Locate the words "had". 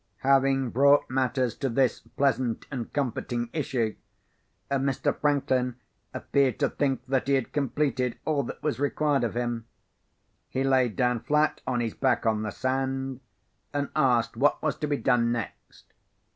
7.35-7.53